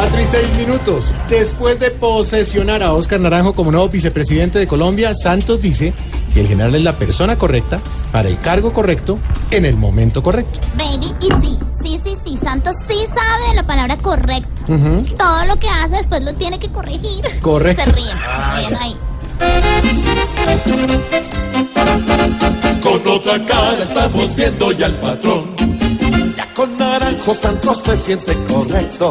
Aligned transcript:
Cuatro 0.00 0.22
y 0.22 0.24
seis 0.24 0.48
minutos. 0.56 1.12
Después 1.28 1.78
de 1.78 1.90
posesionar 1.90 2.82
a 2.82 2.94
Oscar 2.94 3.20
Naranjo 3.20 3.52
como 3.52 3.70
nuevo 3.70 3.90
vicepresidente 3.90 4.58
de 4.58 4.66
Colombia, 4.66 5.12
Santos 5.12 5.60
dice 5.60 5.92
que 6.32 6.40
el 6.40 6.48
general 6.48 6.74
es 6.74 6.82
la 6.82 6.94
persona 6.94 7.36
correcta 7.36 7.80
para 8.10 8.30
el 8.30 8.38
cargo 8.38 8.72
correcto 8.72 9.18
en 9.50 9.66
el 9.66 9.76
momento 9.76 10.22
correcto. 10.22 10.58
Baby, 10.74 11.14
y 11.20 11.44
sí, 11.44 11.58
sí, 11.84 12.00
sí, 12.02 12.16
sí, 12.24 12.38
Santos 12.38 12.76
sí 12.88 12.94
sabe 13.08 13.48
de 13.50 13.54
la 13.56 13.66
palabra 13.66 13.98
correcto. 13.98 14.62
Todo 15.18 15.44
lo 15.44 15.56
que 15.58 15.68
hace 15.68 15.96
después 15.96 16.24
lo 16.24 16.32
tiene 16.32 16.58
que 16.58 16.70
corregir. 16.70 17.22
Correcto. 17.42 17.84
Se 17.84 17.92
ríen, 17.92 18.16
se 18.16 18.56
ríen 18.56 18.76
ahí. 18.76 18.96
Con 22.82 23.06
otra 23.06 23.44
cara 23.44 23.82
estamos 23.82 24.34
viendo 24.34 24.72
ya 24.72 24.86
al 24.86 24.94
patrón. 24.94 25.49
Con 26.60 26.76
Naranjo 26.76 27.32
Santos 27.32 27.80
se 27.82 27.96
siente 27.96 28.36
correcto, 28.44 29.10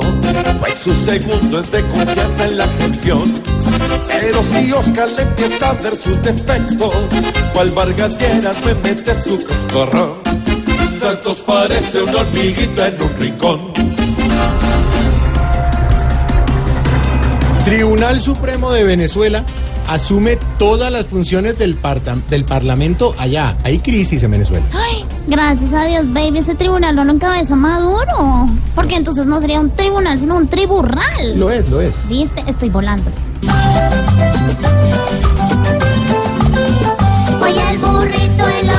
pues 0.60 0.74
su 0.84 0.94
segundo 0.94 1.60
es 1.60 1.72
de 1.72 1.82
confianza 1.88 2.46
en 2.46 2.58
la 2.60 2.68
gestión. 2.68 3.34
Pero 4.08 4.44
si 4.44 4.72
Oscar 4.72 5.10
le 5.18 5.24
empieza 5.24 5.72
a 5.72 5.74
ver 5.74 5.96
sus 5.96 6.22
defectos, 6.22 6.94
cual 7.52 7.72
Vargas 7.72 8.20
Lleras 8.20 8.56
me 8.64 8.76
mete 8.76 9.20
su 9.20 9.44
coscorrón. 9.44 10.20
Santos 11.00 11.38
parece 11.38 12.04
una 12.04 12.18
hormiguita 12.18 12.88
en 12.88 13.02
un 13.02 13.16
rincón. 13.18 13.74
Tribunal 17.66 18.20
Supremo 18.20 18.72
de 18.72 18.84
Venezuela 18.84 19.44
asume 19.90 20.38
todas 20.58 20.92
las 20.92 21.06
funciones 21.08 21.58
del, 21.58 21.76
parta- 21.76 22.18
del 22.30 22.46
Parlamento 22.46 23.14
allá. 23.18 23.58
Hay 23.64 23.80
crisis 23.80 24.22
en 24.24 24.32
Venezuela. 24.32 24.66
Ay, 24.74 25.04
gracias 25.28 25.74
a 25.74 25.86
Dios, 25.86 26.12
baby, 26.14 26.40
ese 26.40 26.56
tribunal 26.56 26.96
no 26.96 27.04
lo 27.06 27.14
encabeza 27.14 27.56
Maduro. 27.56 28.48
Porque 28.76 28.96
entonces 28.96 29.26
no 29.26 29.40
sería 29.40 29.60
un 29.60 29.72
tribunal, 29.72 30.20
sino 30.20 30.38
un 30.38 30.48
triburral. 30.48 31.38
Lo 31.38 31.50
es, 31.52 31.68
lo 31.70 31.82
es. 31.82 32.08
¿Viste? 32.08 32.44
Estoy 32.48 32.70
volando. 32.70 33.10
Hoy 37.42 37.54
el 37.72 37.78
burrito 37.80 38.44
en 38.62 38.68
los 38.68 38.78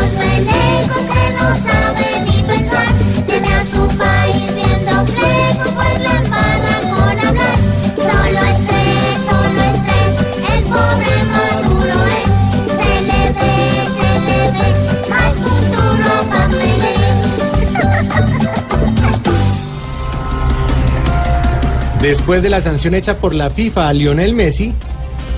Después 22.03 22.43
de 22.43 22.49
la 22.51 22.61
sanción 22.63 22.95
hecha 22.95 23.19
por 23.19 23.35
la 23.35 23.51
FIFA 23.51 23.89
a 23.89 23.93
Lionel 23.93 24.35
Messi, 24.35 24.73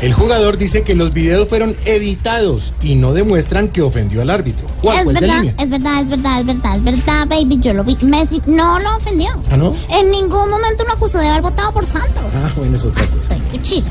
el 0.00 0.12
jugador 0.14 0.58
dice 0.58 0.82
que 0.82 0.94
los 0.94 1.12
videos 1.12 1.48
fueron 1.48 1.76
editados 1.84 2.72
y 2.82 2.94
no 2.94 3.12
demuestran 3.12 3.68
que 3.68 3.82
ofendió 3.82 4.22
al 4.22 4.30
árbitro. 4.30 4.66
¿Cuál, 4.80 5.00
Es 5.08 5.14
verdad, 5.14 5.36
línea? 5.42 5.54
es 5.58 5.70
verdad, 5.70 6.00
es 6.02 6.08
verdad, 6.08 6.40
es 6.40 6.46
verdad, 6.46 6.76
es 6.76 6.84
verdad, 6.84 7.26
baby, 7.28 7.58
yo 7.60 7.72
lo 7.72 7.84
vi. 7.84 7.96
Messi 8.02 8.40
no 8.46 8.78
lo 8.80 8.96
ofendió. 8.96 9.30
¿Ah, 9.50 9.56
no? 9.56 9.74
En 9.88 10.10
ningún 10.10 10.50
momento 10.50 10.84
lo 10.84 10.92
acusó 10.92 11.18
de 11.18 11.28
haber 11.28 11.42
votado 11.42 11.72
por 11.72 11.84
Santos. 11.86 12.22
Ah, 12.34 12.50
bueno, 12.56 12.76
es 12.76 12.84
otra 12.84 13.04
cosa. 13.06 13.16
Ay, 13.30 13.42
qué 13.52 13.62
chido. 13.62 13.88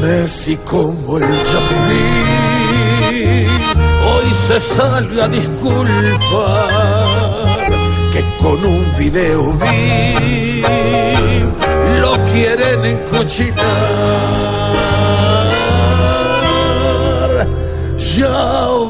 Messi 0.00 0.56
como 0.64 1.18
el 1.18 1.24
Chapulín 1.24 2.43
se 4.60 4.82
a 5.20 5.28
disculpar 5.28 5.98
que 8.12 8.22
con 8.40 8.64
un 8.64 8.96
video 8.96 9.52
vi 9.54 10.62
lo 12.00 12.12
quieren 12.32 12.84
encochinar. 12.84 13.64
Ya 18.16 18.28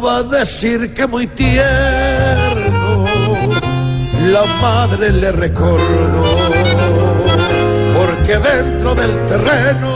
va 0.04 0.18
a 0.18 0.22
decir 0.22 0.92
que 0.92 1.06
muy 1.06 1.26
tierno 1.28 3.06
la 4.32 4.44
madre 4.60 5.10
le 5.12 5.32
recordó 5.32 6.50
porque 7.94 8.38
dentro 8.38 8.94
del 8.94 9.26
terreno 9.26 9.94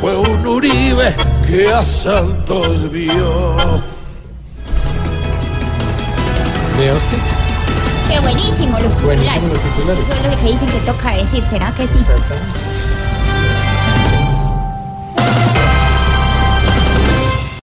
fue 0.00 0.14
un 0.18 0.46
Uribe 0.46 1.14
que 1.46 1.72
a 1.72 1.82
Santos 1.82 2.90
vio. 2.90 3.82
¿Veo 6.78 6.96
usted? 6.96 7.18
Qué 8.08 8.18
buenísimo 8.20 8.78
los 8.78 9.02
Buenísimo 9.02 9.34
titulares. 9.34 9.52
los 9.52 9.60
titulares. 9.62 10.04
Eso 10.08 10.20
es 10.24 10.30
lo 10.30 10.36
que 10.42 10.52
dicen 10.52 10.68
que 10.68 10.78
toca 10.86 11.10
decir, 11.14 11.44
¿será 11.48 11.72
que 11.72 11.86
sí? 11.86 11.98
Exactamente. 11.98 12.58